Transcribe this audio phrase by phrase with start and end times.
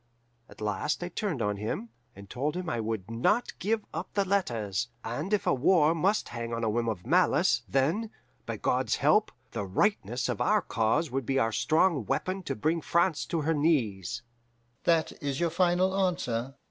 [0.49, 4.25] At last I turned on him, and told him I would not give up the
[4.25, 8.09] letters, and if a war must hang on a whim of malice, then,
[8.47, 12.81] by God's help, the rightness of our cause would be our strong weapon to bring
[12.81, 14.23] France to her knees.
[14.85, 16.55] "'That is your final answer?